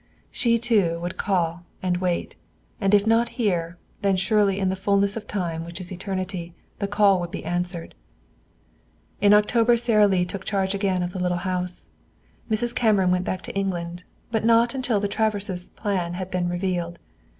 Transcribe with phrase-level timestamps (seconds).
[0.31, 2.35] She, too, would call and wait,
[2.79, 6.87] and if not here, then surely in the fullness of time which is eternity the
[6.87, 7.93] call would be answered.
[9.21, 11.89] In October Sara Lee took charge again of the little house.
[12.49, 12.73] Mrs.
[12.73, 16.97] Cameron went back to England, but not until the Traverses' plan had been revealed.